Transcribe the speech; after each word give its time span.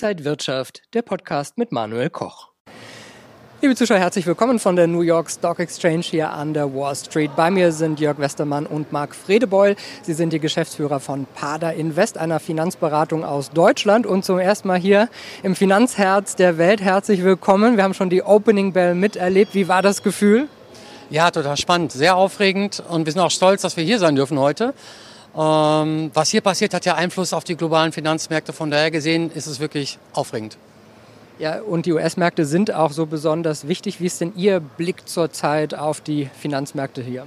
Inside 0.00 0.24
Wirtschaft, 0.24 0.82
der 0.94 1.02
Podcast 1.02 1.58
mit 1.58 1.72
Manuel 1.72 2.08
Koch. 2.08 2.50
Liebe 3.60 3.74
Zuschauer, 3.74 3.98
herzlich 3.98 4.28
willkommen 4.28 4.60
von 4.60 4.76
der 4.76 4.86
New 4.86 5.00
York 5.00 5.28
Stock 5.28 5.58
Exchange 5.58 6.02
hier 6.02 6.30
an 6.30 6.54
der 6.54 6.72
Wall 6.72 6.94
Street. 6.94 7.34
Bei 7.34 7.50
mir 7.50 7.72
sind 7.72 7.98
Jörg 7.98 8.20
Westermann 8.20 8.64
und 8.64 8.92
Marc 8.92 9.16
Fredebeul. 9.16 9.74
Sie 10.02 10.14
sind 10.14 10.32
die 10.32 10.38
Geschäftsführer 10.38 11.00
von 11.00 11.26
Pada 11.34 11.70
Invest, 11.70 12.16
einer 12.16 12.38
Finanzberatung 12.38 13.24
aus 13.24 13.50
Deutschland 13.50 14.06
und 14.06 14.24
zum 14.24 14.38
ersten 14.38 14.68
Mal 14.68 14.78
hier 14.78 15.08
im 15.42 15.56
Finanzherz 15.56 16.36
der 16.36 16.58
Welt. 16.58 16.80
Herzlich 16.80 17.24
willkommen. 17.24 17.76
Wir 17.76 17.82
haben 17.82 17.94
schon 17.94 18.08
die 18.08 18.22
Opening 18.22 18.72
Bell 18.72 18.94
miterlebt. 18.94 19.56
Wie 19.56 19.66
war 19.66 19.82
das 19.82 20.04
Gefühl? 20.04 20.46
Ja, 21.10 21.32
total 21.32 21.56
spannend, 21.56 21.90
sehr 21.90 22.14
aufregend 22.14 22.84
und 22.88 23.04
wir 23.04 23.12
sind 23.12 23.22
auch 23.22 23.32
stolz, 23.32 23.62
dass 23.62 23.76
wir 23.76 23.82
hier 23.82 23.98
sein 23.98 24.14
dürfen 24.14 24.38
heute. 24.38 24.74
Ähm, 25.36 26.10
was 26.14 26.30
hier 26.30 26.40
passiert, 26.40 26.74
hat 26.74 26.84
ja 26.84 26.94
Einfluss 26.94 27.32
auf 27.32 27.44
die 27.44 27.56
globalen 27.56 27.92
Finanzmärkte. 27.92 28.52
Von 28.52 28.70
daher 28.70 28.90
gesehen 28.90 29.30
ist 29.32 29.46
es 29.46 29.60
wirklich 29.60 29.98
aufregend. 30.12 30.56
Ja, 31.38 31.60
und 31.60 31.86
die 31.86 31.92
US-Märkte 31.92 32.44
sind 32.44 32.72
auch 32.74 32.90
so 32.90 33.06
besonders 33.06 33.68
wichtig. 33.68 34.00
Wie 34.00 34.06
ist 34.06 34.20
denn 34.20 34.32
Ihr 34.34 34.58
Blick 34.58 35.08
zurzeit 35.08 35.74
auf 35.74 36.00
die 36.00 36.28
Finanzmärkte 36.40 37.00
hier? 37.00 37.26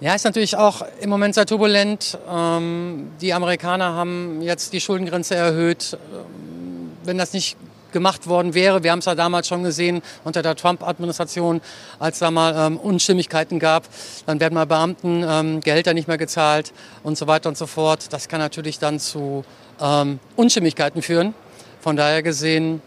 Ja, 0.00 0.14
ist 0.14 0.24
natürlich 0.24 0.56
auch 0.56 0.82
im 1.00 1.10
Moment 1.10 1.34
sehr 1.34 1.46
turbulent. 1.46 2.18
Ähm, 2.30 3.10
die 3.20 3.32
Amerikaner 3.32 3.94
haben 3.94 4.42
jetzt 4.42 4.72
die 4.72 4.80
Schuldengrenze 4.80 5.34
erhöht. 5.34 5.96
Ähm, 6.12 6.92
wenn 7.04 7.18
das 7.18 7.32
nicht 7.32 7.56
gemacht 7.92 8.26
worden 8.26 8.54
wäre, 8.54 8.82
wir 8.82 8.92
haben 8.92 8.98
es 9.00 9.04
ja 9.04 9.14
damals 9.14 9.48
schon 9.48 9.62
gesehen 9.62 10.02
unter 10.24 10.42
der 10.42 10.56
Trump-Administration, 10.56 11.60
als 11.98 12.18
da 12.18 12.30
mal 12.30 12.54
ähm, 12.56 12.76
Unstimmigkeiten 12.76 13.58
gab, 13.58 13.84
dann 14.26 14.40
werden 14.40 14.54
mal 14.54 14.66
Beamten 14.66 15.24
ähm, 15.26 15.60
Gehälter 15.60 15.94
nicht 15.94 16.08
mehr 16.08 16.18
gezahlt 16.18 16.72
und 17.02 17.16
so 17.16 17.26
weiter 17.26 17.48
und 17.48 17.56
so 17.56 17.66
fort. 17.66 18.12
Das 18.12 18.28
kann 18.28 18.40
natürlich 18.40 18.78
dann 18.78 19.00
zu 19.00 19.44
ähm, 19.80 20.20
Unstimmigkeiten 20.36 21.02
führen. 21.02 21.34
Von 21.80 21.96
daher 21.96 22.22
gesehen 22.22 22.82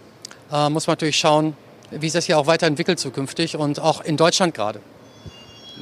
äh, 0.51 0.69
muss 0.69 0.87
man 0.87 0.93
natürlich 0.93 1.17
schauen, 1.17 1.55
wie 1.91 2.07
sich 2.07 2.13
das 2.13 2.25
hier 2.25 2.37
auch 2.37 2.47
weiterentwickelt 2.47 2.99
zukünftig 2.99 3.57
und 3.57 3.79
auch 3.79 4.01
in 4.01 4.17
Deutschland 4.17 4.53
gerade. 4.53 4.79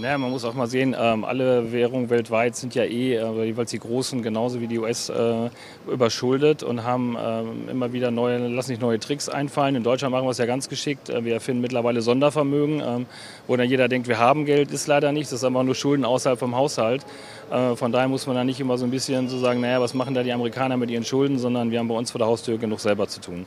Naja, 0.01 0.17
man 0.17 0.31
muss 0.31 0.45
auch 0.45 0.53
mal 0.53 0.67
sehen, 0.67 0.95
ähm, 0.97 1.25
alle 1.25 1.73
Währungen 1.73 2.09
weltweit 2.09 2.55
sind 2.55 2.73
ja 2.73 2.83
eh, 2.83 3.15
äh, 3.15 3.43
jeweils 3.43 3.71
die 3.71 3.79
großen, 3.79 4.21
genauso 4.21 4.61
wie 4.61 4.67
die 4.67 4.79
US, 4.79 5.09
äh, 5.09 5.49
überschuldet 5.91 6.63
und 6.63 6.85
haben 6.85 7.17
äh, 7.17 7.71
immer 7.71 7.91
wieder 7.91 8.09
neue, 8.09 8.47
lassen 8.47 8.69
sich 8.69 8.79
neue 8.79 8.97
Tricks 8.99 9.27
einfallen. 9.27 9.75
In 9.75 9.83
Deutschland 9.83 10.13
machen 10.13 10.25
wir 10.25 10.31
es 10.31 10.37
ja 10.37 10.45
ganz 10.45 10.69
geschickt. 10.69 11.09
Äh, 11.09 11.25
wir 11.25 11.33
erfinden 11.33 11.61
mittlerweile 11.61 12.01
Sondervermögen, 12.01 12.81
ähm, 12.81 13.05
wo 13.45 13.57
dann 13.57 13.67
jeder 13.67 13.89
denkt, 13.89 14.07
wir 14.07 14.19
haben 14.19 14.45
Geld, 14.45 14.71
ist 14.71 14.87
leider 14.87 15.11
nicht. 15.11 15.33
Das 15.33 15.39
ist 15.39 15.43
einfach 15.43 15.63
nur 15.63 15.75
Schulden 15.75 16.05
außerhalb 16.05 16.39
vom 16.39 16.55
Haushalt. 16.55 17.05
Äh, 17.51 17.75
von 17.75 17.91
daher 17.91 18.07
muss 18.07 18.25
man 18.25 18.37
da 18.37 18.45
nicht 18.45 18.61
immer 18.61 18.77
so 18.77 18.85
ein 18.85 18.91
bisschen 18.91 19.27
so 19.27 19.37
sagen, 19.37 19.59
naja, 19.59 19.81
was 19.81 19.93
machen 19.93 20.13
da 20.13 20.23
die 20.23 20.31
Amerikaner 20.31 20.77
mit 20.77 20.89
ihren 20.89 21.03
Schulden, 21.03 21.39
sondern 21.39 21.71
wir 21.71 21.79
haben 21.79 21.89
bei 21.89 21.95
uns 21.95 22.11
vor 22.11 22.19
der 22.19 22.27
Haustür 22.27 22.57
genug 22.57 22.79
selber 22.79 23.09
zu 23.09 23.19
tun. 23.19 23.45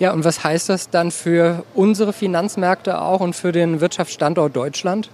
Ja, 0.00 0.12
und 0.12 0.24
was 0.24 0.42
heißt 0.42 0.68
das 0.68 0.90
dann 0.90 1.12
für 1.12 1.64
unsere 1.74 2.12
Finanzmärkte 2.12 3.00
auch 3.00 3.20
und 3.20 3.36
für 3.36 3.52
den 3.52 3.80
Wirtschaftsstandort 3.80 4.56
Deutschland? 4.56 5.10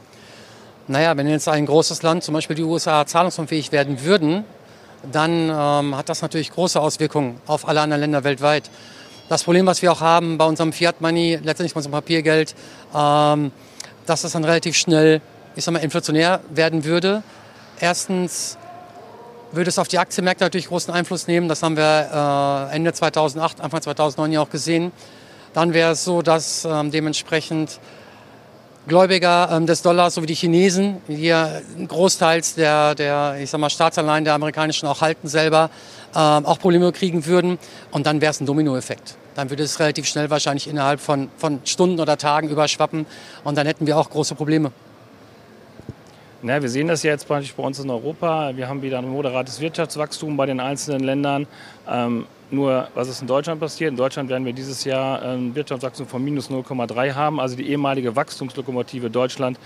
Naja, 0.88 1.16
wenn 1.16 1.28
jetzt 1.28 1.48
ein 1.48 1.66
großes 1.66 2.02
Land, 2.02 2.24
zum 2.24 2.34
Beispiel 2.34 2.56
die 2.56 2.64
USA, 2.64 3.06
zahlungsunfähig 3.06 3.70
werden 3.70 4.04
würden, 4.04 4.44
dann 5.10 5.48
ähm, 5.48 5.96
hat 5.96 6.08
das 6.08 6.22
natürlich 6.22 6.50
große 6.50 6.80
Auswirkungen 6.80 7.40
auf 7.46 7.68
alle 7.68 7.80
anderen 7.80 8.00
Länder 8.00 8.24
weltweit. 8.24 8.70
Das 9.28 9.44
Problem, 9.44 9.66
was 9.66 9.80
wir 9.80 9.92
auch 9.92 10.00
haben 10.00 10.38
bei 10.38 10.44
unserem 10.44 10.72
Fiat 10.72 11.00
Money, 11.00 11.38
letztendlich 11.42 11.74
bei 11.74 11.78
unserem 11.78 11.92
Papiergeld, 11.92 12.54
ähm, 12.94 13.52
dass 14.06 14.22
das 14.22 14.32
dann 14.32 14.44
relativ 14.44 14.76
schnell, 14.76 15.20
ich 15.54 15.64
sag 15.64 15.72
mal, 15.72 15.78
inflationär 15.78 16.40
werden 16.50 16.84
würde. 16.84 17.22
Erstens 17.78 18.58
würde 19.52 19.68
es 19.68 19.78
auf 19.78 19.88
die 19.88 19.98
Aktienmärkte 19.98 20.44
natürlich 20.44 20.68
großen 20.68 20.92
Einfluss 20.92 21.28
nehmen. 21.28 21.48
Das 21.48 21.62
haben 21.62 21.76
wir 21.76 22.70
äh, 22.72 22.74
Ende 22.74 22.92
2008, 22.92 23.60
Anfang 23.60 23.82
2009 23.82 24.32
ja 24.32 24.40
auch 24.40 24.50
gesehen. 24.50 24.90
Dann 25.52 25.74
wäre 25.74 25.92
es 25.92 26.04
so, 26.04 26.22
dass 26.22 26.64
ähm, 26.64 26.90
dementsprechend 26.90 27.78
Gläubiger 28.88 29.48
ähm, 29.52 29.66
des 29.66 29.82
Dollars, 29.82 30.14
so 30.14 30.22
wie 30.22 30.26
die 30.26 30.34
Chinesen, 30.34 31.00
hier 31.06 31.62
großteils 31.86 32.56
der, 32.56 32.96
der 32.96 33.36
ich 33.40 33.48
sag 33.48 33.60
mal, 33.60 33.70
Staatsanleihen 33.70 34.24
der 34.24 34.34
amerikanischen 34.34 34.86
auch 34.86 35.00
halten 35.00 35.28
selber, 35.28 35.70
ähm, 36.16 36.44
auch 36.44 36.58
Probleme 36.58 36.90
kriegen 36.90 37.24
würden. 37.26 37.58
Und 37.92 38.06
dann 38.06 38.20
wäre 38.20 38.30
es 38.30 38.40
ein 38.40 38.46
Dominoeffekt. 38.46 39.16
Dann 39.36 39.50
würde 39.50 39.62
es 39.62 39.78
relativ 39.78 40.06
schnell 40.06 40.30
wahrscheinlich 40.30 40.68
innerhalb 40.68 41.00
von, 41.00 41.30
von 41.36 41.60
Stunden 41.64 42.00
oder 42.00 42.16
Tagen 42.18 42.48
überschwappen. 42.48 43.06
Und 43.44 43.56
dann 43.56 43.66
hätten 43.66 43.86
wir 43.86 43.96
auch 43.96 44.10
große 44.10 44.34
Probleme. 44.34 44.72
Na, 46.44 46.60
wir 46.60 46.68
sehen 46.68 46.88
das 46.88 47.04
jetzt 47.04 47.28
praktisch 47.28 47.54
bei 47.54 47.62
uns 47.62 47.78
in 47.78 47.88
Europa. 47.88 48.50
Wir 48.56 48.68
haben 48.68 48.82
wieder 48.82 48.98
ein 48.98 49.08
moderates 49.08 49.60
Wirtschaftswachstum 49.60 50.36
bei 50.36 50.44
den 50.44 50.58
einzelnen 50.58 51.04
Ländern. 51.04 51.46
Ähm, 51.88 52.26
nur, 52.50 52.88
was 52.96 53.08
ist 53.08 53.20
in 53.20 53.28
Deutschland 53.28 53.60
passiert? 53.60 53.92
In 53.92 53.96
Deutschland 53.96 54.28
werden 54.28 54.44
wir 54.44 54.52
dieses 54.52 54.82
Jahr 54.82 55.22
ein 55.22 55.54
Wirtschaftswachstum 55.54 56.08
von 56.08 56.24
minus 56.24 56.50
0,3 56.50 57.14
haben. 57.14 57.38
Also 57.38 57.54
die 57.54 57.68
ehemalige 57.70 58.16
Wachstumslokomotive 58.16 59.08
Deutschland 59.08 59.56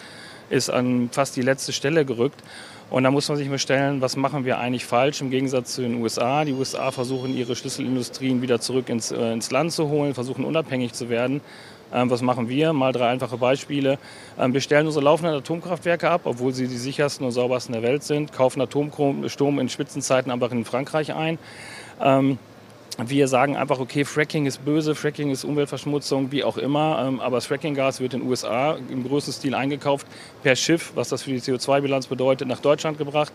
ist 0.51 0.69
an 0.69 1.09
fast 1.11 1.35
die 1.37 1.41
letzte 1.41 1.73
Stelle 1.73 2.05
gerückt. 2.05 2.43
Und 2.91 3.05
da 3.05 3.11
muss 3.11 3.27
man 3.31 3.39
sich 3.39 3.49
mal 3.49 3.59
stellen, 3.59 4.03
was 4.03 4.17
machen 4.17 4.45
wir 4.45 4.59
eigentlich 4.59 4.85
falsch 4.85 5.23
im 5.23 5.31
Gegensatz 5.31 5.75
zu 5.75 5.81
den 5.81 6.03
USA? 6.03 6.45
Die 6.45 6.53
USA 6.53 6.91
versuchen, 6.91 7.35
ihre 7.35 7.57
Schlüsselindustrien 7.57 8.43
wieder 8.43 8.61
zurück 8.61 8.91
ins, 8.91 9.13
äh, 9.13 9.33
ins 9.33 9.51
Land 9.51 9.73
zu 9.73 9.89
holen, 9.89 10.13
versuchen 10.13 10.45
unabhängig 10.45 10.93
zu 10.93 11.09
werden. 11.09 11.41
Ähm, 11.93 12.11
was 12.11 12.23
machen 12.23 12.49
wir? 12.49 12.73
Mal 12.73 12.93
drei 12.93 13.09
einfache 13.09 13.37
Beispiele. 13.37 13.99
Ähm, 14.39 14.53
wir 14.53 14.61
stellen 14.61 14.87
unsere 14.87 15.05
laufenden 15.05 15.35
Atomkraftwerke 15.37 16.11
ab, 16.11 16.23
obwohl 16.25 16.53
sie 16.53 16.69
die 16.69 16.77
sichersten 16.77 17.25
und 17.25 17.33
saubersten 17.33 17.73
der 17.73 17.83
Welt 17.83 18.03
sind, 18.03 18.33
kaufen 18.33 18.61
Atomstrom 18.61 19.59
in 19.59 19.69
Spitzenzeiten 19.69 20.31
einfach 20.33 20.51
in 20.51 20.65
Frankreich 20.65 21.15
ein. 21.15 21.39
Wir 22.99 23.29
sagen 23.29 23.59
einfach, 23.59 23.79
okay, 23.79 24.07
Fracking 24.07 24.47
ist 24.47 24.65
böse, 24.65 24.95
Fracking 24.95 25.31
ist 25.31 25.45
Umweltverschmutzung, 25.45 26.33
wie 26.33 26.43
auch 26.43 26.57
immer. 26.57 27.05
Ähm, 27.07 27.21
aber 27.21 27.37
das 27.37 27.45
Frackinggas 27.45 28.01
wird 28.01 28.15
in 28.15 28.21
den 28.21 28.29
USA 28.29 28.79
im 28.89 29.07
größten 29.07 29.35
Stil 29.35 29.55
eingekauft, 29.55 30.07
per 30.43 30.57
Schiff, 30.57 30.93
was 30.95 31.11
das 31.11 31.23
für 31.23 31.31
die 31.31 31.41
CO2-Bilanz 31.41 32.07
bedeutet, 32.07 32.49
nach 32.49 32.61
Deutschland 32.61 32.97
gebracht 32.97 33.35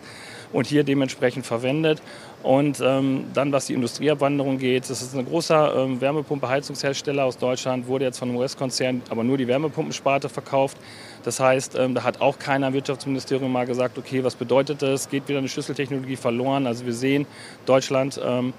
und 0.52 0.66
hier 0.66 0.84
dementsprechend 0.84 1.46
verwendet. 1.46 2.02
Und 2.42 2.82
ähm, 2.84 3.26
dann, 3.36 3.52
was 3.52 3.68
die 3.68 3.76
Industrieabwanderung 3.76 4.58
geht, 4.58 4.90
das 4.90 5.04
ist 5.04 5.16
ein 5.16 5.28
großer 5.28 5.76
ähm, 5.76 6.02
Wärmepumpe-Heizungshersteller 6.02 7.24
aus 7.24 7.38
Deutschland, 7.38 7.86
wurde 7.86 8.06
jetzt 8.06 8.18
von 8.18 8.30
einem 8.30 8.40
US-Konzern 8.40 9.04
aber 9.10 9.24
nur 9.24 9.38
die 9.38 9.48
Wärmepumpensparte 9.48 10.28
verkauft. 10.28 10.78
Das 11.22 11.40
heißt, 11.40 11.76
ähm, 11.78 11.94
da 11.94 12.04
hat 12.04 12.20
auch 12.20 12.40
keiner 12.40 12.70
im 12.70 12.74
Wirtschaftsministerium 12.74 13.52
mal 13.52 13.68
gesagt, 13.68 14.00
okay, 14.00 14.24
was 14.24 14.34
bedeutet 14.34 14.82
das? 14.82 15.08
Geht 15.08 15.28
wieder 15.28 15.38
eine 15.38 15.50
Schlüsseltechnologie 15.50 16.16
verloren? 16.16 16.66
Also 16.66 16.84
wir 16.88 16.94
sehen, 16.94 17.28
Deutschland 17.68 18.20
ähm, 18.26 18.54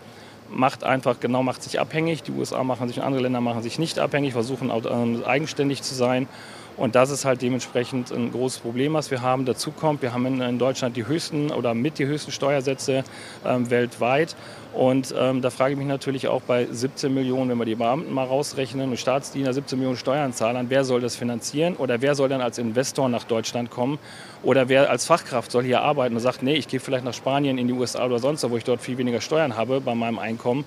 macht 0.54 0.84
einfach 0.84 1.20
genau 1.20 1.42
macht 1.42 1.62
sich 1.62 1.80
abhängig. 1.80 2.22
Die 2.22 2.32
USA 2.32 2.62
machen 2.64 2.88
sich 2.88 3.02
andere 3.02 3.22
Länder 3.22 3.40
machen 3.40 3.62
sich 3.62 3.78
nicht 3.78 3.98
abhängig, 3.98 4.32
versuchen 4.32 4.70
ähm, 4.70 5.24
eigenständig 5.24 5.82
zu 5.82 5.94
sein. 5.94 6.28
Und 6.76 6.94
das 6.94 7.10
ist 7.10 7.24
halt 7.24 7.42
dementsprechend 7.42 8.10
ein 8.10 8.32
großes 8.32 8.60
Problem, 8.60 8.94
was 8.94 9.10
wir 9.10 9.20
haben. 9.20 9.44
Dazu 9.44 9.70
kommt, 9.70 10.02
wir 10.02 10.14
haben 10.14 10.40
in, 10.40 10.58
Deutschland 10.58 10.96
die 10.96 11.06
höchsten 11.06 11.50
oder 11.50 11.74
mit 11.74 11.98
die 11.98 12.06
höchsten 12.06 12.32
Steuersätze 12.32 13.04
ähm, 13.44 13.70
weltweit. 13.70 14.34
Und 14.72 15.14
ähm, 15.18 15.42
da 15.42 15.50
frage 15.50 15.72
ich 15.72 15.78
mich 15.78 15.86
natürlich 15.86 16.28
auch 16.28 16.40
bei 16.40 16.66
17 16.70 17.12
Millionen, 17.12 17.50
wenn 17.50 17.58
wir 17.58 17.66
die 17.66 17.74
Beamten 17.74 18.12
mal 18.12 18.24
rausrechnen 18.24 18.90
und 18.90 18.98
Staatsdiener 18.98 19.52
17 19.52 19.78
Millionen 19.78 19.98
Steuern 19.98 20.32
zahlen, 20.32 20.66
wer 20.70 20.84
soll 20.84 21.02
das 21.02 21.14
finanzieren 21.14 21.76
oder 21.76 22.00
wer 22.00 22.14
soll 22.14 22.30
dann 22.30 22.40
als 22.40 22.56
Investor 22.56 23.08
nach 23.10 23.24
Deutschland 23.24 23.70
kommen 23.70 23.98
oder 24.42 24.70
wer 24.70 24.88
als 24.88 25.04
Fachkraft 25.04 25.52
soll 25.52 25.64
hier 25.64 25.82
arbeiten 25.82 26.14
und 26.14 26.22
sagt, 26.22 26.42
nee, 26.42 26.54
ich 26.54 26.68
gehe 26.68 26.80
vielleicht 26.80 27.04
nach 27.04 27.12
Spanien, 27.12 27.58
in 27.58 27.68
die 27.68 27.74
USA 27.74 28.06
oder 28.06 28.18
sonst 28.18 28.48
wo 28.48 28.56
ich 28.56 28.64
dort 28.64 28.80
viel 28.80 28.96
weniger 28.96 29.20
Steuern 29.20 29.56
habe 29.56 29.82
bei 29.82 29.94
meinem 29.94 30.18
Einkommen. 30.18 30.64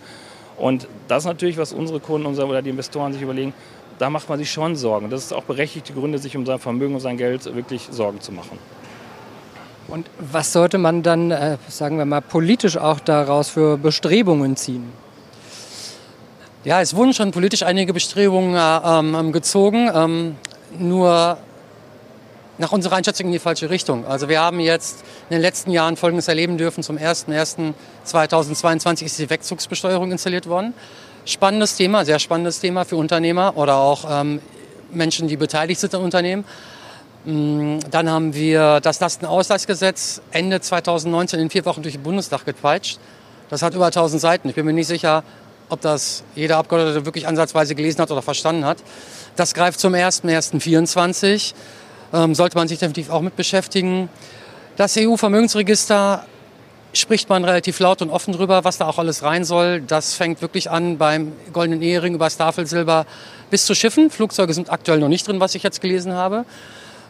Und 0.58 0.88
das 1.08 1.24
ist 1.24 1.28
natürlich, 1.28 1.58
was 1.58 1.74
unsere 1.74 2.00
Kunden 2.00 2.26
unsere, 2.26 2.48
oder 2.48 2.62
die 2.62 2.70
Investoren 2.70 3.12
sich 3.12 3.22
überlegen, 3.22 3.54
da 4.00 4.10
macht 4.10 4.28
man 4.30 4.40
sich 4.40 4.52
schon 4.52 4.76
Sorgen. 4.76 5.10
Das 5.10 5.24
ist 5.24 5.34
auch 5.34 5.44
berechtigte 5.44 5.94
Gründe, 5.94 6.18
sich 6.18 6.36
um 6.36 6.46
sein 6.46 6.60
Vermögen 6.60 6.96
und 6.96 7.02
sein 7.02 7.18
Geld 7.18 7.54
wirklich 7.56 7.88
Sorgen 7.92 8.22
zu 8.22 8.32
machen. 8.32 8.58
Und 9.88 10.10
was 10.20 10.52
sollte 10.52 10.78
man 10.78 11.04
dann, 11.04 11.32
äh, 11.32 11.58
sagen 11.70 11.98
wir 11.98 12.06
mal, 12.06 12.22
politisch 12.22 12.78
auch 12.78 13.00
daraus 13.00 13.50
für 13.50 13.78
Bestrebungen 13.78 14.56
ziehen? 14.56 14.92
Ja, 16.64 16.82
es 16.82 16.96
wurden 16.96 17.14
schon 17.14 17.32
politisch 17.32 17.62
einige 17.62 17.94
Bestrebungen 17.94 18.56
äh, 18.56 18.80
ähm, 18.84 19.32
gezogen, 19.32 19.92
ähm, 19.94 20.36
nur 20.80 21.38
nach 22.58 22.72
unserer 22.72 22.96
Einschätzung 22.96 23.28
in 23.28 23.34
die 23.34 23.40
falsche 23.40 23.70
Richtung. 23.70 24.08
Also 24.08 24.30
wir 24.30 24.40
haben 24.40 24.60
jetzt 24.60 25.04
in 25.30 25.36
den 25.36 25.42
letzten 25.42 25.70
Jahren 25.72 25.98
Folgendes 25.98 26.28
erleben 26.28 26.58
dürfen. 26.58 26.84
Zum 26.84 26.98
01.01.2022 26.98 29.04
ist 29.04 29.20
die 29.20 29.30
Wegzugsbesteuerung 29.30 30.12
installiert 30.12 30.48
worden. 30.48 30.74
Spannendes 31.26 31.76
Thema, 31.76 32.06
sehr 32.06 32.20
spannendes 32.20 32.60
Thema 32.60 32.86
für 32.86 32.98
Unternehmer 32.98 33.58
oder 33.58 33.78
auch 33.78 34.06
ähm, 34.08 34.40
Menschen, 34.92 35.28
die 35.28 35.38
beteiligt 35.38 35.80
sind 35.80 35.96
an 35.96 36.04
Unternehmen. 36.04 36.46
Mm, 37.26 37.80
dann 37.90 38.08
haben 38.12 38.36
wir 38.36 38.80
das 38.80 39.00
Lastenausgleichsgesetz 39.00 40.22
Ende 40.30 40.62
2019 40.62 41.40
in 41.40 41.50
vier 41.50 41.66
Wochen 41.66 41.82
durch 41.82 41.96
den 41.96 42.04
Bundestag 42.04 42.46
gepeitscht. 42.46 43.00
Das 43.50 43.64
hat 43.64 43.74
über 43.74 43.88
1000 43.88 44.22
Seiten. 44.22 44.50
Ich 44.50 44.56
bin 44.56 44.68
mir 44.68 44.74
nicht 44.74 44.86
sicher, 44.86 45.24
ob 45.70 45.82
das 45.82 46.24
jeder 46.36 46.58
Abgeordnete 46.58 47.08
wirklich 47.08 47.28
ansatzweise 47.28 47.74
gelesen 47.74 48.02
hat 48.02 48.12
oder 48.12 48.22
verstanden 48.22 48.64
hat. 48.64 48.78
Das 49.36 49.56
greift 49.56 49.80
zum 49.80 49.96
01.01.24. 49.96 51.56
Ähm, 52.14 52.36
sollte 52.36 52.56
man 52.56 52.68
sich 52.68 52.78
definitiv 52.78 53.10
auch 53.10 53.22
mit 53.22 53.36
beschäftigen. 53.36 54.10
Das 54.76 54.96
EU-Vermögensregister 54.96 56.28
spricht 56.96 57.30
man 57.30 57.44
relativ 57.46 57.80
laut 57.80 58.02
und 58.02 58.10
offen 58.10 58.34
drüber, 58.34 58.64
was 58.64 58.78
da 58.78 58.88
auch 58.88 58.98
alles 58.98 59.24
rein 59.24 59.44
soll. 59.44 59.82
Das 59.82 60.14
fängt 60.14 60.42
wirklich 60.42 60.70
an 60.70 60.98
beim 60.98 61.34
Goldenen 61.54 61.82
Ehering 61.82 62.16
über 62.16 62.26
das 62.26 62.38
Tafelsilber 62.38 63.06
bis 63.50 63.66
zu 63.66 63.76
Schiffen. 63.76 64.10
Flugzeuge 64.10 64.54
sind 64.54 64.72
aktuell 64.72 65.00
noch 65.00 65.10
nicht 65.10 65.28
drin, 65.28 65.40
was 65.40 65.56
ich 65.56 65.64
jetzt 65.64 65.82
gelesen 65.82 66.14
habe. 66.14 66.46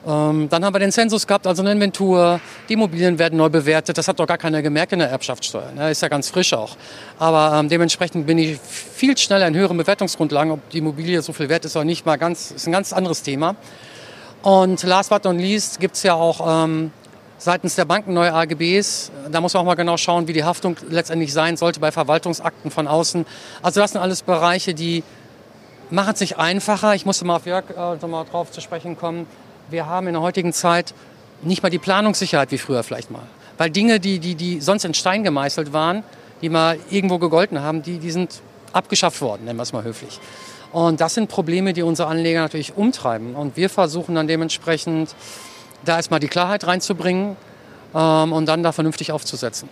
Ähm, 0.07 0.49
dann 0.49 0.63
haben 0.63 0.73
wir 0.73 0.79
den 0.79 0.91
Zensus 0.91 1.25
gehabt, 1.25 1.47
also 1.47 1.63
eine 1.63 1.71
Inventur. 1.71 2.39
Die 2.69 2.73
Immobilien 2.73 3.17
werden 3.17 3.37
neu 3.37 3.49
bewertet. 3.49 3.97
Das 3.97 4.07
hat 4.07 4.19
doch 4.19 4.27
gar 4.27 4.37
keiner 4.37 4.61
gemerkt 4.61 4.93
in 4.93 4.99
der 4.99 5.09
Erbschaftssteuer. 5.09 5.71
Ne? 5.71 5.89
Ist 5.89 6.01
ja 6.01 6.09
ganz 6.09 6.29
frisch 6.29 6.53
auch. 6.53 6.77
Aber 7.17 7.57
ähm, 7.57 7.69
dementsprechend 7.69 8.27
bin 8.27 8.37
ich 8.37 8.59
viel 8.59 9.17
schneller 9.17 9.47
in 9.47 9.55
höheren 9.55 9.77
Bewertungsgrundlagen. 9.77 10.51
Ob 10.51 10.69
die 10.69 10.77
Immobilie 10.77 11.21
so 11.21 11.33
viel 11.33 11.49
wert 11.49 11.65
ist 11.65 11.75
oder 11.75 11.85
nicht, 11.85 12.05
mal 12.05 12.17
ganz, 12.17 12.51
ist 12.51 12.67
ein 12.67 12.71
ganz 12.71 12.93
anderes 12.93 13.23
Thema. 13.23 13.55
Und 14.43 14.83
last 14.83 15.09
but 15.09 15.23
not 15.23 15.37
least 15.37 15.79
gibt 15.79 15.95
es 15.95 16.03
ja 16.03 16.13
auch 16.13 16.65
ähm, 16.65 16.91
seitens 17.45 17.75
der 17.75 17.85
Banken 17.85 18.13
neue 18.13 18.33
AGBs. 18.33 19.11
Da 19.31 19.39
muss 19.39 19.53
man 19.53 19.61
auch 19.61 19.65
mal 19.65 19.75
genau 19.75 19.95
schauen, 19.95 20.27
wie 20.27 20.33
die 20.33 20.43
Haftung 20.43 20.75
letztendlich 20.89 21.31
sein 21.31 21.55
sollte 21.55 21.79
bei 21.79 21.91
Verwaltungsakten 21.91 22.71
von 22.71 22.87
außen. 22.87 23.25
Also 23.61 23.79
das 23.79 23.93
sind 23.93 24.01
alles 24.01 24.21
Bereiche, 24.21 24.73
die 24.73 25.03
machen 25.89 26.13
es 26.13 26.19
nicht 26.19 26.37
einfacher. 26.37 26.93
Ich 26.95 27.05
musste 27.05 27.23
mal 27.25 27.37
auf 27.37 27.45
Jörg 27.45 27.65
äh, 27.69 28.07
mal 28.07 28.25
drauf 28.25 28.51
zu 28.51 28.59
sprechen 28.59 28.97
kommen 28.97 29.27
wir 29.69 29.85
haben 29.87 30.07
in 30.07 30.13
der 30.13 30.21
heutigen 30.21 30.53
Zeit 30.53 30.93
nicht 31.41 31.63
mal 31.63 31.69
die 31.69 31.79
Planungssicherheit 31.79 32.51
wie 32.51 32.57
früher 32.57 32.83
vielleicht 32.83 33.11
mal. 33.11 33.23
Weil 33.57 33.69
Dinge, 33.69 33.99
die, 33.99 34.19
die, 34.19 34.35
die 34.35 34.61
sonst 34.61 34.85
in 34.85 34.93
Stein 34.93 35.23
gemeißelt 35.23 35.73
waren, 35.73 36.03
die 36.41 36.49
mal 36.49 36.77
irgendwo 36.89 37.17
gegolten 37.17 37.61
haben, 37.61 37.81
die, 37.81 37.97
die 37.97 38.11
sind 38.11 38.41
abgeschafft 38.73 39.21
worden, 39.21 39.45
nennen 39.45 39.57
wir 39.57 39.63
es 39.63 39.73
mal 39.73 39.83
höflich. 39.83 40.19
Und 40.71 40.99
das 40.99 41.13
sind 41.13 41.29
Probleme, 41.29 41.71
die 41.71 41.83
unsere 41.83 42.09
Anleger 42.09 42.41
natürlich 42.41 42.75
umtreiben. 42.75 43.35
Und 43.35 43.55
wir 43.55 43.69
versuchen 43.69 44.15
dann 44.15 44.27
dementsprechend, 44.27 45.15
da 45.83 45.97
erstmal 45.97 46.19
die 46.19 46.27
Klarheit 46.27 46.65
reinzubringen 46.65 47.35
ähm, 47.93 48.33
und 48.33 48.45
dann 48.45 48.63
da 48.63 48.71
vernünftig 48.71 49.11
aufzusetzen. 49.11 49.69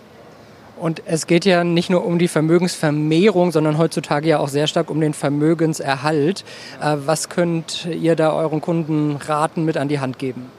Und 0.76 1.02
es 1.06 1.26
geht 1.26 1.44
ja 1.44 1.62
nicht 1.62 1.88
nur 1.88 2.04
um 2.04 2.18
die 2.18 2.26
Vermögensvermehrung, 2.26 3.52
sondern 3.52 3.78
heutzutage 3.78 4.28
ja 4.28 4.38
auch 4.40 4.48
sehr 4.48 4.66
stark 4.66 4.90
um 4.90 5.00
den 5.00 5.14
Vermögenserhalt. 5.14 6.44
Äh, 6.80 6.96
was 7.06 7.28
könnt 7.28 7.86
ihr 7.86 8.16
da 8.16 8.32
euren 8.32 8.60
Kunden 8.60 9.16
raten, 9.16 9.64
mit 9.64 9.76
an 9.76 9.88
die 9.88 10.00
Hand 10.00 10.18
geben? 10.18 10.50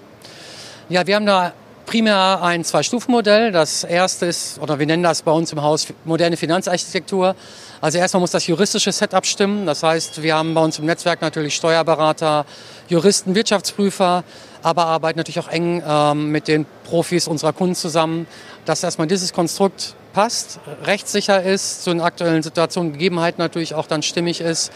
Ja, 0.87 1.05
wir 1.05 1.15
haben 1.15 1.25
da 1.25 1.53
primär 1.85 2.41
ein 2.41 2.63
Zwei-Stufen-Modell. 2.63 3.51
Das 3.51 3.83
erste 3.83 4.25
ist, 4.25 4.59
oder 4.59 4.79
wir 4.79 4.85
nennen 4.85 5.03
das 5.03 5.21
bei 5.21 5.31
uns 5.31 5.51
im 5.51 5.61
Haus 5.61 5.87
moderne 6.03 6.37
Finanzarchitektur. 6.37 7.35
Also 7.81 7.97
erstmal 7.97 8.21
muss 8.21 8.31
das 8.31 8.47
juristische 8.47 8.91
Setup 8.91 9.25
stimmen. 9.25 9.65
Das 9.65 9.83
heißt, 9.83 10.23
wir 10.23 10.35
haben 10.35 10.53
bei 10.53 10.61
uns 10.61 10.79
im 10.79 10.85
Netzwerk 10.85 11.21
natürlich 11.21 11.55
Steuerberater, 11.55 12.45
Juristen, 12.87 13.35
Wirtschaftsprüfer, 13.35 14.23
aber 14.65 14.87
arbeiten 14.87 15.19
natürlich 15.19 15.39
auch 15.39 15.47
eng 15.47 15.83
ähm, 15.87 16.31
mit 16.31 16.47
den 16.47 16.65
Profis 16.85 17.27
unserer 17.27 17.53
Kunden 17.53 17.75
zusammen, 17.75 18.25
dass 18.65 18.83
erstmal 18.83 19.05
dieses 19.05 19.31
Konstrukt 19.31 19.93
passt, 20.11 20.59
rechtssicher 20.83 21.43
ist, 21.43 21.83
zu 21.83 21.91
den 21.91 22.01
aktuellen 22.01 22.41
Situationen, 22.41 22.91
Gegebenheiten 22.91 23.39
natürlich 23.39 23.75
auch 23.75 23.85
dann 23.85 24.01
stimmig 24.01 24.41
ist. 24.41 24.71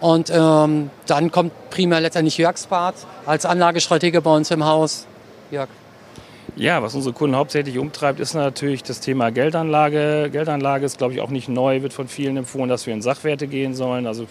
Und 0.00 0.28
ähm, 0.30 0.90
dann 1.06 1.30
kommt 1.30 1.52
primär 1.70 2.00
letztendlich 2.00 2.36
Jörgs 2.36 2.66
Part 2.66 2.96
als 3.26 3.46
Anlagestratege 3.46 4.20
bei 4.22 4.34
uns 4.34 4.50
im 4.50 4.64
Haus. 4.64 5.06
Jörg. 5.52 5.68
Ja, 6.56 6.82
was 6.82 6.94
unsere 6.94 7.14
Kunden 7.14 7.36
hauptsächlich 7.36 7.78
umtreibt, 7.78 8.18
ist 8.18 8.34
natürlich 8.34 8.82
das 8.82 9.00
Thema 9.00 9.30
Geldanlage. 9.30 10.28
Geldanlage 10.32 10.86
ist, 10.86 10.98
glaube 10.98 11.14
ich, 11.14 11.20
auch 11.20 11.30
nicht 11.30 11.48
neu, 11.48 11.82
wird 11.82 11.92
von 11.92 12.08
vielen 12.08 12.36
empfohlen, 12.36 12.68
dass 12.68 12.86
wir 12.86 12.94
in 12.94 13.02
Sachwerte 13.02 13.46
gehen 13.46 13.74
sollen. 13.74 14.06
Also 14.06 14.26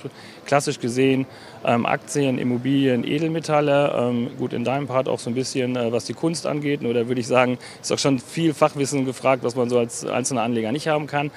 klassisch 0.45 0.79
gesehen 0.79 1.25
ähm, 1.63 1.85
Aktien, 1.85 2.37
Immobilien, 2.37 3.05
Edelmetalle. 3.05 3.93
Ähm, 3.97 4.29
gut, 4.37 4.53
in 4.53 4.63
deinem 4.63 4.87
Part 4.87 5.07
auch 5.07 5.19
so 5.19 5.29
ein 5.29 5.35
bisschen, 5.35 5.75
äh, 5.75 5.91
was 5.91 6.05
die 6.05 6.13
Kunst 6.13 6.47
angeht. 6.47 6.81
Nur 6.81 6.93
da 6.93 7.07
würde 7.07 7.21
ich 7.21 7.27
sagen, 7.27 7.57
ist 7.81 7.91
auch 7.93 7.99
schon 7.99 8.19
viel 8.19 8.53
Fachwissen 8.53 9.05
gefragt, 9.05 9.43
was 9.43 9.55
man 9.55 9.69
so 9.69 9.77
als 9.77 10.05
einzelner 10.05 10.41
Anleger 10.43 10.71
nicht 10.71 10.87
haben 10.87 11.07
kann. 11.07 11.31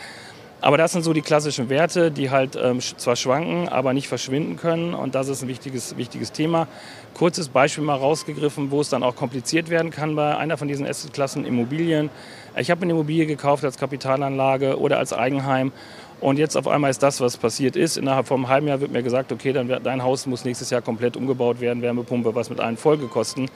Aber 0.62 0.76
das 0.76 0.92
sind 0.92 1.02
so 1.02 1.12
die 1.12 1.22
klassischen 1.22 1.70
Werte, 1.70 2.10
die 2.10 2.30
halt 2.30 2.58
ähm, 2.60 2.80
zwar 2.80 3.16
schwanken, 3.16 3.68
aber 3.68 3.94
nicht 3.94 4.08
verschwinden 4.08 4.56
können. 4.56 4.92
Und 4.92 5.14
das 5.14 5.28
ist 5.28 5.42
ein 5.42 5.48
wichtiges, 5.48 5.96
wichtiges 5.96 6.32
Thema. 6.32 6.68
Kurzes 7.14 7.48
Beispiel 7.48 7.82
mal 7.82 7.96
rausgegriffen, 7.96 8.70
wo 8.70 8.80
es 8.82 8.90
dann 8.90 9.02
auch 9.02 9.16
kompliziert 9.16 9.70
werden 9.70 9.90
kann 9.90 10.14
bei 10.16 10.36
einer 10.36 10.58
von 10.58 10.68
diesen 10.68 10.86
Assetklassen 10.86 11.46
Immobilien. 11.46 12.10
Ich 12.56 12.70
habe 12.70 12.82
eine 12.82 12.92
Immobilie 12.92 13.24
gekauft 13.24 13.64
als 13.64 13.78
Kapitalanlage 13.78 14.78
oder 14.78 14.98
als 14.98 15.14
Eigenheim. 15.14 15.72
Und 16.20 16.38
jetzt 16.38 16.56
auf 16.56 16.68
einmal 16.68 16.90
ist 16.90 17.02
das, 17.02 17.22
was 17.22 17.38
passiert 17.38 17.76
ist. 17.76 17.96
Innerhalb 17.96 18.26
von 18.26 18.40
einem 18.40 18.48
halben 18.48 18.68
Jahr 18.68 18.80
wird 18.82 18.92
mir 18.92 19.02
gesagt, 19.02 19.32
okay, 19.32 19.54
dann 19.54 19.68
wird, 19.68 19.86
dein 19.86 20.02
Haus 20.02 20.26
muss 20.26 20.44
nächstes 20.44 20.68
Jahr 20.68 20.82
komplett 20.82 21.16
umgebaut 21.16 21.60
werden, 21.60 21.80
Wärmepumpe, 21.80 22.34
was 22.34 22.50
mit 22.50 22.60
allen 22.60 22.76
Folgekosten 22.76 23.48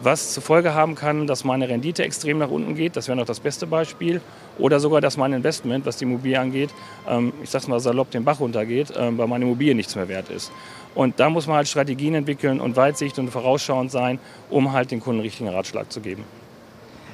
was 0.00 0.32
zur 0.34 0.42
Folge 0.42 0.74
haben 0.74 0.94
kann, 0.94 1.26
dass 1.26 1.44
meine 1.44 1.68
Rendite 1.68 2.04
extrem 2.04 2.38
nach 2.38 2.50
unten 2.50 2.74
geht. 2.74 2.96
Das 2.96 3.08
wäre 3.08 3.16
noch 3.16 3.26
das 3.26 3.40
beste 3.40 3.66
Beispiel. 3.66 4.20
Oder 4.58 4.80
sogar, 4.80 5.00
dass 5.00 5.16
mein 5.16 5.32
Investment, 5.32 5.86
was 5.86 5.96
die 5.96 6.04
Immobilie 6.04 6.38
angeht, 6.38 6.70
ähm, 7.08 7.32
ich 7.42 7.50
sag's 7.50 7.68
mal 7.68 7.80
salopp, 7.80 8.10
den 8.10 8.24
Bach 8.24 8.40
runtergeht, 8.40 8.92
ähm, 8.96 9.18
weil 9.18 9.26
meine 9.26 9.44
Immobilie 9.44 9.74
nichts 9.74 9.94
mehr 9.96 10.08
wert 10.08 10.28
ist. 10.30 10.52
Und 10.94 11.18
da 11.18 11.30
muss 11.30 11.46
man 11.46 11.56
halt 11.56 11.68
Strategien 11.68 12.14
entwickeln 12.14 12.60
und 12.60 12.76
Weitsicht 12.76 13.18
und 13.18 13.30
vorausschauend 13.30 13.90
sein, 13.90 14.18
um 14.50 14.72
halt 14.72 14.90
den 14.90 15.00
Kunden 15.00 15.20
richtigen 15.20 15.48
Ratschlag 15.48 15.90
zu 15.90 16.00
geben. 16.00 16.24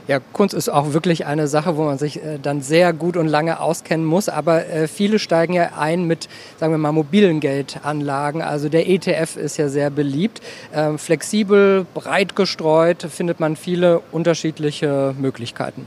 Ja, 0.09 0.21
Kunst 0.33 0.55
ist 0.55 0.71
auch 0.71 0.95
wirklich 0.95 1.27
eine 1.27 1.49
Sache, 1.49 1.77
wo 1.77 1.85
man 1.85 1.99
sich 1.99 2.25
äh, 2.25 2.39
dann 2.43 2.63
sehr 2.63 2.95
gut 2.95 3.19
und 3.19 3.29
lange 3.29 3.61
auskennen 3.61 4.07
muss. 4.07 4.31
Aber 4.31 4.67
äh, 4.67 4.89
viele 4.89 5.19
steigen 5.19 5.53
ja 5.53 5.73
ein 5.77 6.05
mit, 6.05 6.31
sagen 6.59 6.73
wir 6.73 6.79
mal, 6.79 6.93
mobilen 6.93 7.41
Geldanlagen. 7.41 8.41
Also 8.41 8.71
der 8.71 8.89
ETF 8.89 9.37
ist 9.37 9.59
ja 9.59 9.69
sehr 9.69 9.91
beliebt. 9.91 10.41
Ähm, 10.75 10.99
flexibel, 10.99 11.85
breit 11.93 12.35
gestreut, 12.37 13.03
findet 13.03 13.39
man 13.39 13.55
viele 13.55 14.01
unterschiedliche 14.11 15.15
Möglichkeiten. 15.19 15.85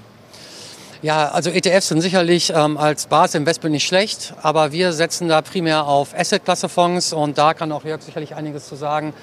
Ja, 1.01 1.29
also 1.29 1.49
ETFs 1.49 1.87
sind 1.87 2.01
sicherlich 2.01 2.53
ähm, 2.55 2.77
als 2.77 3.07
Basisinvestment 3.07 3.73
nicht 3.73 3.87
schlecht, 3.87 4.35
aber 4.43 4.71
wir 4.71 4.93
setzen 4.93 5.29
da 5.29 5.41
primär 5.41 5.87
auf 5.87 6.13
Asset-Klasse-Fonds 6.15 7.13
und 7.13 7.39
da 7.39 7.55
kann 7.55 7.71
auch 7.71 7.83
Jörg 7.83 8.03
sicherlich 8.03 8.35
einiges 8.35 8.67
zu 8.67 8.75
sagen. 8.75 9.15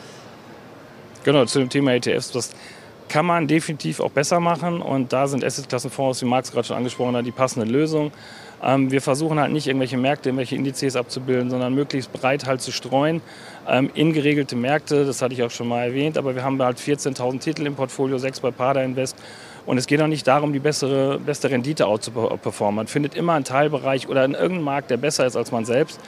Genau, 1.22 1.44
zu 1.44 1.60
dem 1.60 1.68
Thema 1.68 1.92
ETFs, 1.92 2.32
das 2.32 2.50
kann 3.08 3.26
man 3.26 3.46
definitiv 3.46 4.00
auch 4.00 4.10
besser 4.10 4.40
machen. 4.40 4.80
Und 4.82 5.12
da 5.12 5.26
sind 5.26 5.44
Assetklassenfonds, 5.44 6.22
wie 6.22 6.26
Marx 6.26 6.52
gerade 6.52 6.66
schon 6.66 6.76
angesprochen 6.76 7.16
hat, 7.16 7.26
die 7.26 7.32
passende 7.32 7.66
Lösung. 7.66 8.12
Ähm, 8.62 8.90
wir 8.90 9.00
versuchen 9.00 9.38
halt 9.38 9.52
nicht 9.52 9.66
irgendwelche 9.66 9.96
Märkte, 9.96 10.28
irgendwelche 10.28 10.56
Indizes 10.56 10.96
abzubilden, 10.96 11.50
sondern 11.50 11.74
möglichst 11.74 12.12
breit 12.12 12.46
halt 12.46 12.60
zu 12.60 12.72
streuen 12.72 13.20
ähm, 13.68 13.90
in 13.94 14.12
geregelte 14.12 14.56
Märkte. 14.56 15.04
Das 15.04 15.22
hatte 15.22 15.34
ich 15.34 15.42
auch 15.42 15.50
schon 15.50 15.68
mal 15.68 15.84
erwähnt. 15.84 16.18
Aber 16.18 16.34
wir 16.34 16.42
haben 16.44 16.60
halt 16.62 16.78
14.000 16.78 17.40
Titel 17.40 17.66
im 17.66 17.74
Portfolio, 17.74 18.18
sechs 18.18 18.40
bei 18.40 18.50
Pada 18.50 18.82
Invest. 18.82 19.16
Und 19.66 19.78
es 19.78 19.86
geht 19.86 20.00
auch 20.00 20.06
nicht 20.06 20.26
darum, 20.26 20.52
die 20.52 20.60
bessere, 20.60 21.18
beste 21.18 21.50
Rendite 21.50 21.86
auch 21.86 21.98
zu 21.98 22.10
performen. 22.10 22.76
Man 22.76 22.86
findet 22.86 23.14
immer 23.14 23.34
einen 23.34 23.44
Teilbereich 23.44 24.08
oder 24.08 24.24
in 24.24 24.32
irgendeinem 24.32 24.64
Markt, 24.64 24.90
der 24.90 24.96
besser 24.96 25.26
ist 25.26 25.36
als 25.36 25.52
man 25.52 25.64
selbst 25.64 26.00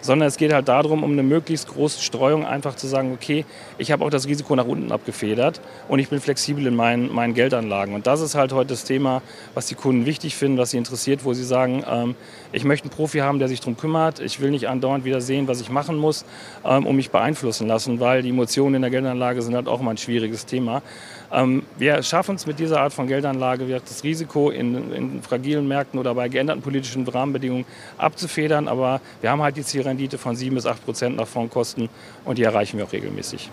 sondern 0.00 0.28
es 0.28 0.36
geht 0.36 0.52
halt 0.52 0.68
darum, 0.68 1.02
um 1.02 1.12
eine 1.12 1.22
möglichst 1.22 1.68
große 1.68 2.00
Streuung 2.02 2.46
einfach 2.46 2.76
zu 2.76 2.86
sagen, 2.86 3.12
okay, 3.12 3.44
ich 3.78 3.92
habe 3.92 4.04
auch 4.04 4.10
das 4.10 4.26
Risiko 4.26 4.54
nach 4.56 4.66
unten 4.66 4.92
abgefedert 4.92 5.60
und 5.88 5.98
ich 5.98 6.08
bin 6.08 6.20
flexibel 6.20 6.66
in 6.66 6.76
meinen, 6.76 7.12
meinen 7.12 7.34
Geldanlagen. 7.34 7.94
Und 7.94 8.06
das 8.06 8.20
ist 8.20 8.34
halt 8.34 8.52
heute 8.52 8.70
das 8.70 8.84
Thema, 8.84 9.22
was 9.54 9.66
die 9.66 9.74
Kunden 9.74 10.06
wichtig 10.06 10.36
finden, 10.36 10.58
was 10.58 10.70
sie 10.70 10.78
interessiert, 10.78 11.24
wo 11.24 11.34
sie 11.34 11.44
sagen, 11.44 11.84
ähm, 11.88 12.14
ich 12.52 12.64
möchte 12.64 12.84
einen 12.84 12.96
Profi 12.96 13.18
haben, 13.18 13.38
der 13.38 13.48
sich 13.48 13.60
darum 13.60 13.76
kümmert. 13.76 14.20
Ich 14.20 14.40
will 14.40 14.50
nicht 14.50 14.68
andauernd 14.68 15.04
wieder 15.04 15.20
sehen, 15.20 15.48
was 15.48 15.60
ich 15.60 15.70
machen 15.70 15.96
muss, 15.96 16.24
ähm, 16.64 16.86
um 16.86 16.96
mich 16.96 17.10
beeinflussen 17.10 17.66
lassen, 17.66 18.00
weil 18.00 18.22
die 18.22 18.30
Emotionen 18.30 18.76
in 18.76 18.82
der 18.82 18.90
Geldanlage 18.90 19.42
sind 19.42 19.54
halt 19.54 19.68
auch 19.68 19.80
immer 19.80 19.90
ein 19.90 19.98
schwieriges 19.98 20.46
Thema. 20.46 20.82
Ähm, 21.30 21.62
wir 21.76 22.02
schaffen 22.02 22.36
es 22.36 22.46
mit 22.46 22.58
dieser 22.58 22.80
Art 22.80 22.92
von 22.92 23.06
Geldanlage, 23.06 23.66
das 23.66 24.02
Risiko 24.02 24.50
in, 24.50 24.92
in 24.92 25.22
fragilen 25.22 25.68
Märkten 25.68 26.00
oder 26.00 26.14
bei 26.14 26.28
geänderten 26.28 26.62
politischen 26.62 27.06
Rahmenbedingungen 27.06 27.66
abzufedern. 27.98 28.68
Aber 28.68 29.00
wir 29.20 29.30
haben 29.30 29.42
halt 29.42 29.56
die 29.56 29.64
Zielrendite 29.64 30.18
von 30.18 30.36
7 30.36 30.54
bis 30.54 30.66
8 30.66 30.84
Prozent 30.84 31.16
nach 31.16 31.28
Fondkosten 31.28 31.88
und 32.24 32.38
die 32.38 32.44
erreichen 32.44 32.78
wir 32.78 32.84
auch 32.84 32.92
regelmäßig. 32.92 33.50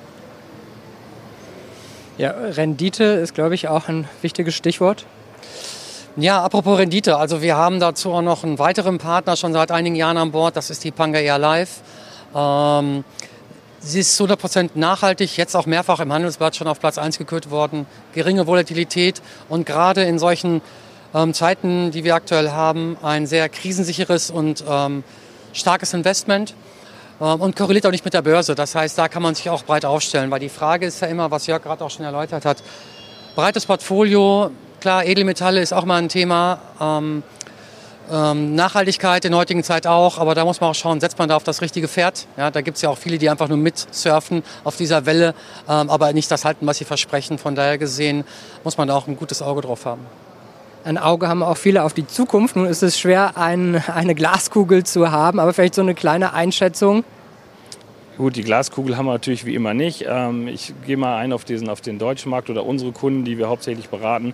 Ja, 2.18 2.32
Rendite 2.32 3.04
ist, 3.04 3.34
glaube 3.34 3.56
ich, 3.56 3.68
auch 3.68 3.90
ein 3.90 4.08
wichtiges 4.22 4.56
Stichwort. 4.56 5.06
Ja, 6.16 6.42
apropos 6.42 6.80
Rendite. 6.80 7.18
Also 7.18 7.42
wir 7.42 7.58
haben 7.58 7.82
dazu 7.82 8.14
auch 8.14 8.22
noch 8.22 8.46
einen 8.46 8.58
weiteren 8.58 9.00
Partner 9.00 9.36
schon 9.36 9.52
seit 9.52 9.70
einigen 9.70 9.98
Jahren 9.98 10.16
an 10.16 10.32
Bord. 10.32 10.56
Das 10.56 10.70
ist 10.70 10.82
die 10.86 10.92
Panga 10.92 11.20
Air 11.20 11.40
Life. 11.40 11.82
Ähm, 12.34 13.04
Sie 13.88 14.00
ist 14.00 14.20
100% 14.20 14.72
nachhaltig, 14.74 15.38
jetzt 15.38 15.56
auch 15.56 15.68
mehrfach 15.68 16.00
im 16.00 16.12
Handelsblatt 16.12 16.56
schon 16.56 16.68
auf 16.68 16.80
Platz 16.80 16.98
1 16.98 17.20
gekürt 17.20 17.52
worden. 17.52 17.86
Geringe 18.16 18.48
Volatilität 18.48 19.22
und 19.48 19.68
gerade 19.68 20.04
in 20.06 20.18
solchen 20.18 20.64
ähm, 21.14 21.36
Zeiten, 21.36 21.92
die 21.92 22.04
wir 22.04 22.16
aktuell 22.16 22.50
haben, 22.50 22.98
ein 23.04 23.28
sehr 23.28 23.48
krisensicheres 23.48 24.32
und 24.32 24.64
ähm, 24.68 25.04
starkes 25.54 25.94
Investment 25.94 26.56
ähm, 27.22 27.40
und 27.40 27.56
korreliert 27.56 27.86
auch 27.86 27.92
nicht 27.92 28.04
mit 28.04 28.16
der 28.16 28.24
Börse. 28.24 28.56
Das 28.56 28.74
heißt, 28.74 28.98
da 28.98 29.08
kann 29.08 29.22
man 29.22 29.36
sich 29.36 29.52
auch 29.52 29.62
breit 29.62 29.86
aufstellen, 29.86 30.32
weil 30.32 30.40
die 30.40 30.50
Frage 30.50 30.88
ist 30.88 31.02
ja 31.02 31.08
immer, 31.08 31.30
was 31.30 31.46
Jörg 31.46 31.62
gerade 31.62 31.86
auch 31.86 31.92
schon 31.92 32.06
erläutert 32.06 32.44
hat, 32.44 32.64
breites 33.36 33.68
Portfolio, 33.68 34.50
klar, 34.82 35.06
Edelmetalle 35.06 35.62
ist 35.62 35.74
auch 35.74 35.86
mal 35.86 36.02
ein 36.02 36.10
Thema. 36.10 37.20
Ähm, 38.12 38.54
Nachhaltigkeit 38.54 39.26
in 39.26 39.34
heutigen 39.36 39.64
Zeit 39.64 39.88
auch, 39.88 40.20
aber 40.20 40.36
da 40.36 40.46
muss 40.46 40.62
man 40.62 40.70
auch 40.70 40.76
schauen, 40.76 41.00
setzt 41.00 41.18
man 41.18 41.28
da 41.28 41.36
auf 41.36 41.44
das 41.44 41.62
richtige 41.62 41.88
Pferd. 41.88 42.28
Ja, 42.38 42.52
da 42.52 42.62
gibt 42.62 42.76
es 42.76 42.84
ja 42.84 42.90
auch 42.90 42.98
viele, 42.98 43.18
die 43.18 43.30
einfach 43.30 43.48
nur 43.48 43.58
mitsurfen 43.58 44.44
auf 44.64 44.78
dieser 44.78 45.06
Welle, 45.06 45.34
ähm, 45.68 45.90
aber 45.90 46.14
nicht 46.14 46.30
das 46.30 46.46
halten, 46.46 46.68
was 46.68 46.78
sie 46.78 46.86
versprechen. 46.86 47.40
Von 47.40 47.56
daher 47.56 47.78
gesehen 47.78 48.24
muss 48.64 48.78
man 48.78 48.88
da 48.88 48.96
auch 48.96 49.08
ein 49.08 49.18
gutes 49.18 49.42
Auge 49.42 49.62
drauf 49.62 49.86
haben. 49.86 50.06
Ein 50.84 51.00
Auge 51.00 51.28
haben 51.28 51.42
auch 51.42 51.58
viele 51.58 51.84
auf 51.84 51.94
die 51.94 52.06
Zukunft. 52.06 52.56
Nun 52.56 52.68
ist 52.68 52.84
es 52.84 53.00
schwer, 53.00 53.38
ein, 53.38 53.84
eine 53.88 54.14
Glaskugel 54.14 54.84
zu 54.84 55.10
haben, 55.10 55.40
aber 55.40 55.52
vielleicht 55.52 55.74
so 55.74 55.82
eine 55.82 55.96
kleine 55.96 56.34
Einschätzung. 56.34 57.04
Gut, 58.18 58.38
die 58.38 58.44
Glaskugel 58.44 58.96
haben 58.96 59.08
wir 59.08 59.12
natürlich 59.12 59.46
wie 59.46 59.56
immer 59.56 59.74
nicht. 59.74 60.06
Ähm, 60.08 60.48
ich 60.48 60.74
gehe 60.88 60.96
mal 60.96 61.18
ein 61.18 61.34
auf, 61.34 61.44
diesen, 61.44 61.68
auf 61.68 61.82
den 61.82 62.00
deutschen 62.00 62.30
Markt 62.30 62.50
oder 62.50 62.66
unsere 62.66 62.94
Kunden, 62.94 63.26
die 63.26 63.38
wir 63.38 63.50
hauptsächlich 63.50 63.90
beraten. 63.90 64.34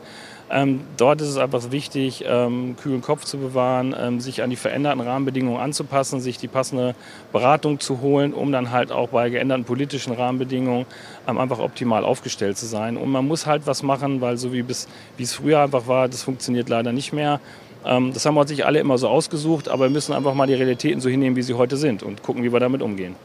Ähm, 0.52 0.82
dort 0.98 1.20
ist 1.22 1.30
es 1.30 1.38
einfach 1.38 1.72
wichtig, 1.72 2.24
ähm, 2.28 2.76
kühlen 2.80 3.02
Kopf 3.02 3.26
zu 3.26 3.40
bewahren, 3.40 4.20
sich 4.20 4.44
an 4.44 4.52
die 4.52 4.56
veränderten 4.56 5.02
Rahmenbedingungen 5.02 5.60
anzupassen, 5.60 6.22
sich 6.22 6.38
die 6.38 6.48
passende 6.48 6.94
Beratung 7.32 7.80
zu 7.80 8.02
holen, 8.02 8.34
um 8.34 8.52
dann 8.52 8.70
halt 8.70 8.92
auch 8.92 9.10
bei 9.10 9.32
geänderten 9.32 9.66
politischen 9.66 10.14
Rahmenbedingungen 10.14 10.86
einfach 11.26 11.58
optimal 11.58 12.04
aufgestellt 12.04 12.60
zu 12.60 12.68
sein. 12.68 12.98
Und 12.98 13.10
man 13.10 13.28
muss 13.28 13.48
halt 13.48 13.66
was 13.66 13.82
machen, 13.82 14.22
weil 14.22 14.38
so 14.38 14.54
wie, 14.54 14.64
es 14.70 15.34
früher 15.34 15.60
einfach 15.60 15.88
war, 15.88 16.08
das 16.08 16.22
funktioniert 16.22 16.70
leider 16.70 16.92
nicht 16.92 17.14
mehr. 17.14 17.40
Das 17.84 18.26
haben 18.26 18.36
wir 18.36 18.42
uns 18.42 18.52
nicht 18.52 18.66
alle 18.66 18.80
immer 18.80 18.98
so 18.98 19.08
ausgesucht, 19.08 19.70
aber 19.70 19.86
wir 19.86 19.90
müssen 19.90 20.14
einfach 20.14 20.36
mal 20.36 20.46
die 20.46 20.54
Realitäten 20.54 21.02
so 21.02 21.10
hinnehmen, 21.10 21.36
wie 21.36 21.42
sie 21.42 21.56
heute 21.56 21.78
sind 21.78 22.04
und 22.04 22.22
gucken, 22.22 22.44
wie 22.44 22.52
wir 22.52 22.60
damit 22.60 22.82
umgehen. 22.82 23.16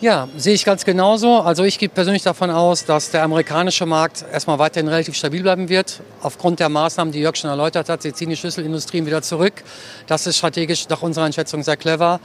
Ja, 0.00 0.28
sehe 0.36 0.54
ich 0.54 0.64
ganz 0.64 0.84
genauso. 0.84 1.40
Also 1.40 1.64
ich 1.64 1.76
gehe 1.76 1.88
persönlich 1.88 2.22
davon 2.22 2.50
aus, 2.50 2.84
dass 2.84 3.10
der 3.10 3.24
amerikanische 3.24 3.84
Markt 3.84 4.24
erstmal 4.32 4.60
weiterhin 4.60 4.86
relativ 4.86 5.16
stabil 5.16 5.42
bleiben 5.42 5.68
wird. 5.68 6.02
Aufgrund 6.22 6.60
der 6.60 6.68
Maßnahmen, 6.68 7.10
die 7.10 7.18
Jörg 7.18 7.34
schon 7.34 7.50
erläutert 7.50 7.88
hat, 7.88 8.02
sie 8.02 8.12
ziehen 8.12 8.30
die 8.30 8.36
Schlüsselindustrien 8.36 9.06
wieder 9.06 9.22
zurück. 9.22 9.64
Das 10.06 10.28
ist 10.28 10.36
strategisch 10.36 10.88
nach 10.88 11.02
unserer 11.02 11.24
Einschätzung 11.24 11.64
sehr 11.64 11.76
clever. 11.76 12.20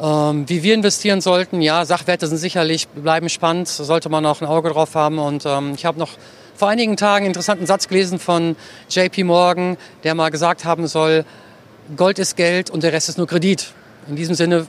Ähm, 0.00 0.48
wie 0.48 0.62
wir 0.62 0.74
investieren 0.74 1.20
sollten, 1.20 1.60
ja, 1.60 1.84
Sachwerte 1.84 2.28
sind 2.28 2.38
sicherlich, 2.38 2.86
bleiben 2.86 3.28
spannend, 3.28 3.66
sollte 3.66 4.08
man 4.08 4.24
auch 4.24 4.40
ein 4.40 4.46
Auge 4.46 4.70
drauf 4.70 4.94
haben. 4.94 5.18
Und 5.18 5.44
ähm, 5.44 5.72
ich 5.74 5.84
habe 5.84 5.98
noch 5.98 6.10
vor 6.54 6.68
einigen 6.68 6.96
Tagen 6.96 7.24
einen 7.24 7.30
interessanten 7.30 7.66
Satz 7.66 7.88
gelesen 7.88 8.20
von 8.20 8.54
JP 8.88 9.24
Morgan, 9.24 9.76
der 10.04 10.14
mal 10.14 10.30
gesagt 10.30 10.64
haben 10.64 10.86
soll, 10.86 11.24
Gold 11.96 12.20
ist 12.20 12.36
Geld 12.36 12.70
und 12.70 12.84
der 12.84 12.92
Rest 12.92 13.08
ist 13.08 13.18
nur 13.18 13.26
Kredit. 13.26 13.72
In 14.06 14.14
diesem 14.14 14.36
Sinne 14.36 14.68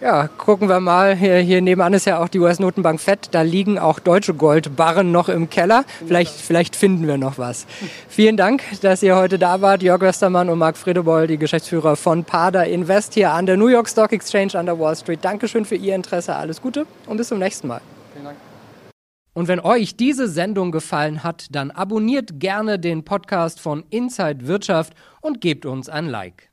ja, 0.00 0.28
gucken 0.28 0.68
wir 0.68 0.80
mal. 0.80 1.14
Hier, 1.14 1.38
hier 1.38 1.62
nebenan 1.62 1.94
ist 1.94 2.04
ja 2.04 2.18
auch 2.18 2.28
die 2.28 2.38
US-Notenbank 2.38 3.00
FED. 3.00 3.28
Da 3.32 3.42
liegen 3.42 3.78
auch 3.78 3.98
deutsche 3.98 4.34
Goldbarren 4.34 5.10
noch 5.10 5.28
im 5.28 5.48
Keller. 5.48 5.84
Vielleicht, 6.06 6.32
vielleicht 6.32 6.76
finden 6.76 7.06
wir 7.06 7.16
noch 7.16 7.38
was. 7.38 7.66
Vielen 8.08 8.36
Dank, 8.36 8.62
dass 8.82 9.02
ihr 9.02 9.16
heute 9.16 9.38
da 9.38 9.60
wart. 9.62 9.82
Jörg 9.82 10.00
Westermann 10.00 10.50
und 10.50 10.58
Marc 10.58 10.76
Fredebeul, 10.76 11.26
die 11.26 11.38
Geschäftsführer 11.38 11.96
von 11.96 12.24
Pada 12.24 12.62
Invest 12.62 13.14
hier 13.14 13.32
an 13.32 13.46
der 13.46 13.56
New 13.56 13.68
York 13.68 13.88
Stock 13.88 14.12
Exchange 14.12 14.54
an 14.54 14.66
der 14.66 14.78
Wall 14.78 14.96
Street. 14.96 15.24
Dankeschön 15.24 15.64
für 15.64 15.76
Ihr 15.76 15.94
Interesse. 15.94 16.34
Alles 16.34 16.60
Gute 16.60 16.86
und 17.06 17.16
bis 17.16 17.28
zum 17.28 17.38
nächsten 17.38 17.68
Mal. 17.68 17.80
Vielen 18.12 18.24
Dank. 18.26 18.36
Und 19.32 19.48
wenn 19.48 19.60
euch 19.60 19.96
diese 19.96 20.28
Sendung 20.28 20.72
gefallen 20.72 21.22
hat, 21.22 21.48
dann 21.50 21.70
abonniert 21.70 22.40
gerne 22.40 22.78
den 22.78 23.04
Podcast 23.04 23.60
von 23.60 23.84
Inside 23.90 24.46
Wirtschaft 24.46 24.94
und 25.20 25.42
gebt 25.42 25.66
uns 25.66 25.90
ein 25.90 26.06
Like. 26.06 26.48